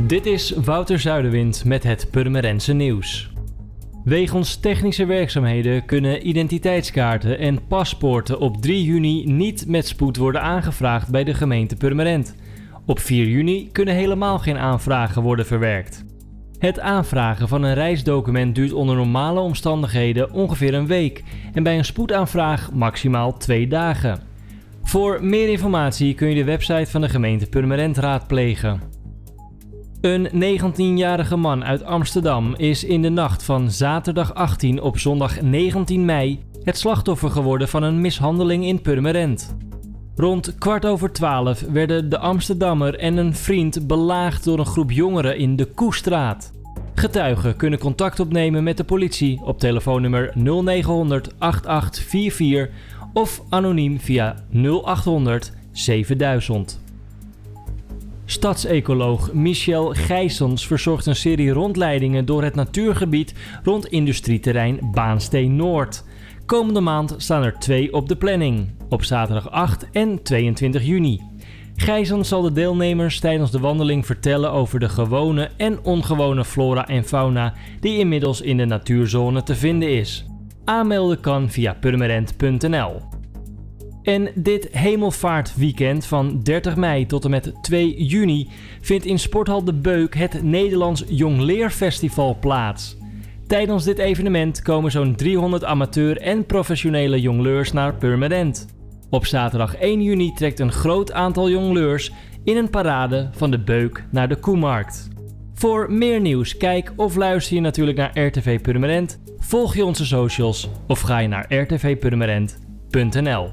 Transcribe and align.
Dit 0.00 0.26
is 0.26 0.50
Wouter 0.50 0.98
Zuiderwind 0.98 1.64
met 1.64 1.82
het 1.82 2.08
Purmerense 2.10 2.72
nieuws. 2.72 3.30
Wegens 4.04 4.56
technische 4.56 5.06
werkzaamheden 5.06 5.84
kunnen 5.84 6.28
identiteitskaarten 6.28 7.38
en 7.38 7.66
paspoorten 7.66 8.38
op 8.38 8.62
3 8.62 8.84
juni 8.84 9.24
niet 9.26 9.68
met 9.68 9.86
spoed 9.86 10.16
worden 10.16 10.42
aangevraagd 10.42 11.10
bij 11.10 11.24
de 11.24 11.34
gemeente 11.34 11.76
Purmerend. 11.76 12.34
Op 12.86 12.98
4 12.98 13.26
juni 13.26 13.68
kunnen 13.72 13.94
helemaal 13.94 14.38
geen 14.38 14.58
aanvragen 14.58 15.22
worden 15.22 15.46
verwerkt. 15.46 16.04
Het 16.58 16.80
aanvragen 16.80 17.48
van 17.48 17.62
een 17.62 17.74
reisdocument 17.74 18.54
duurt 18.54 18.72
onder 18.72 18.96
normale 18.96 19.40
omstandigheden 19.40 20.32
ongeveer 20.32 20.74
een 20.74 20.86
week 20.86 21.24
en 21.52 21.62
bij 21.62 21.78
een 21.78 21.84
spoedaanvraag 21.84 22.72
maximaal 22.72 23.36
twee 23.36 23.66
dagen. 23.66 24.20
Voor 24.82 25.24
meer 25.24 25.48
informatie 25.48 26.14
kun 26.14 26.28
je 26.28 26.34
de 26.34 26.44
website 26.44 26.90
van 26.90 27.00
de 27.00 27.08
gemeente 27.08 27.46
Purmerend 27.46 27.96
raadplegen. 27.96 29.02
Een 30.04 30.28
19-jarige 30.28 31.36
man 31.36 31.64
uit 31.64 31.84
Amsterdam 31.84 32.54
is 32.56 32.84
in 32.84 33.02
de 33.02 33.08
nacht 33.08 33.42
van 33.42 33.70
zaterdag 33.70 34.34
18 34.34 34.80
op 34.80 34.98
zondag 34.98 35.40
19 35.40 36.04
mei 36.04 36.44
het 36.62 36.78
slachtoffer 36.78 37.30
geworden 37.30 37.68
van 37.68 37.82
een 37.82 38.00
mishandeling 38.00 38.64
in 38.64 38.80
Purmerend. 38.80 39.56
Rond 40.16 40.54
kwart 40.58 40.86
over 40.86 41.12
twaalf 41.12 41.60
werden 41.60 42.08
de 42.08 42.18
Amsterdammer 42.18 42.98
en 42.98 43.16
een 43.16 43.34
vriend 43.34 43.86
belaagd 43.86 44.44
door 44.44 44.58
een 44.58 44.66
groep 44.66 44.90
jongeren 44.90 45.38
in 45.38 45.56
de 45.56 45.64
Koestraat. 45.64 46.52
Getuigen 46.94 47.56
kunnen 47.56 47.78
contact 47.78 48.20
opnemen 48.20 48.64
met 48.64 48.76
de 48.76 48.84
politie 48.84 49.40
op 49.44 49.58
telefoonnummer 49.58 50.32
0900 50.34 51.34
8844 51.38 52.74
of 53.12 53.42
anoniem 53.48 54.00
via 54.00 54.36
0800 54.50 55.52
7000. 55.72 56.83
Stadsecoloog 58.26 59.32
Michel 59.32 59.90
Gijsens 59.90 60.66
verzorgt 60.66 61.06
een 61.06 61.16
serie 61.16 61.50
rondleidingen 61.50 62.24
door 62.24 62.42
het 62.42 62.54
natuurgebied 62.54 63.34
rond 63.62 63.86
industrieterrein 63.86 64.78
Baansteen 64.92 65.56
Noord. 65.56 66.04
Komende 66.46 66.80
maand 66.80 67.14
staan 67.16 67.42
er 67.42 67.58
twee 67.58 67.92
op 67.92 68.08
de 68.08 68.16
planning, 68.16 68.70
op 68.88 69.04
zaterdag 69.04 69.50
8 69.50 69.90
en 69.90 70.22
22 70.22 70.84
juni. 70.84 71.20
Gijsens 71.76 72.28
zal 72.28 72.42
de 72.42 72.52
deelnemers 72.52 73.20
tijdens 73.20 73.50
de 73.50 73.60
wandeling 73.60 74.06
vertellen 74.06 74.52
over 74.52 74.80
de 74.80 74.88
gewone 74.88 75.50
en 75.56 75.84
ongewone 75.84 76.44
flora 76.44 76.88
en 76.88 77.04
fauna 77.04 77.54
die 77.80 77.98
inmiddels 77.98 78.40
in 78.40 78.56
de 78.56 78.64
natuurzone 78.64 79.42
te 79.42 79.54
vinden 79.54 79.90
is. 79.90 80.26
Aanmelden 80.64 81.20
kan 81.20 81.50
via 81.50 81.74
purmerend.nl. 81.80 83.13
En 84.04 84.28
dit 84.34 84.68
hemelvaartweekend 84.72 86.06
van 86.06 86.40
30 86.42 86.76
mei 86.76 87.06
tot 87.06 87.24
en 87.24 87.30
met 87.30 87.52
2 87.62 88.04
juni 88.04 88.48
vindt 88.80 89.04
in 89.04 89.18
Sporthal 89.18 89.64
De 89.64 89.74
Beuk 89.74 90.14
het 90.14 90.42
Nederlands 90.42 91.04
Jongleerfestival 91.08 92.36
plaats. 92.40 92.96
Tijdens 93.46 93.84
dit 93.84 93.98
evenement 93.98 94.62
komen 94.62 94.90
zo'n 94.90 95.14
300 95.14 95.64
amateur 95.64 96.16
en 96.16 96.46
professionele 96.46 97.20
jongleurs 97.20 97.72
naar 97.72 97.94
Purmerend. 97.94 98.66
Op 99.10 99.26
zaterdag 99.26 99.76
1 99.76 100.02
juni 100.02 100.32
trekt 100.32 100.58
een 100.58 100.72
groot 100.72 101.12
aantal 101.12 101.50
jongleurs 101.50 102.12
in 102.44 102.56
een 102.56 102.70
parade 102.70 103.28
van 103.32 103.50
De 103.50 103.58
Beuk 103.58 104.04
naar 104.10 104.28
de 104.28 104.36
Koemarkt. 104.36 105.08
Voor 105.54 105.92
meer 105.92 106.20
nieuws, 106.20 106.56
kijk 106.56 106.92
of 106.96 107.16
luister 107.16 107.54
je 107.54 107.60
natuurlijk 107.60 107.96
naar 107.96 108.18
RTV 108.26 108.60
Purmerend, 108.60 109.20
volg 109.38 109.74
je 109.74 109.84
onze 109.84 110.06
socials 110.06 110.68
of 110.86 111.00
ga 111.00 111.18
je 111.18 111.28
naar 111.28 111.54
rtvpurmerend.nl. 111.54 113.50